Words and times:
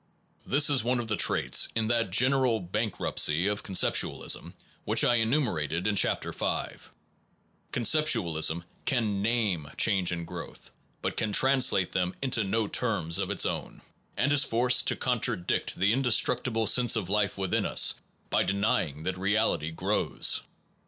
This 0.47 0.67
is 0.67 0.83
one 0.83 0.99
of 0.99 1.05
the 1.05 1.15
traits 1.15 1.67
in 1.75 1.87
that 1.89 2.09
general 2.09 2.59
bank 2.59 2.99
ruptcy 2.99 3.45
of 3.45 3.61
conceptualism, 3.61 4.53
which 4.83 5.03
I 5.03 5.17
enumerated 5.17 5.85
in 5.85 5.95
Chapter 5.95 6.31
V 6.31 6.77
conceptualism 7.71 8.63
can 8.85 9.21
name 9.21 9.69
change 9.77 10.11
and 10.11 10.25
growth, 10.25 10.71
but 11.03 11.17
can 11.17 11.31
translate 11.31 11.91
them 11.91 12.15
into 12.19 12.43
no 12.43 12.67
terms 12.67 13.19
of 13.19 13.29
its 13.29 13.45
own, 13.45 13.83
and 14.17 14.33
is 14.33 14.43
forced 14.43 14.87
to 14.87 14.95
con 14.95 15.19
tradict 15.19 15.75
the 15.75 15.93
indestructible 15.93 16.65
sense 16.65 16.95
of 16.95 17.07
life 17.07 17.37
within 17.37 17.63
us 17.67 17.93
by 18.31 18.41
denying 18.43 19.03
that 19.03 19.19
reality 19.19 19.69
grows. 19.69 20.41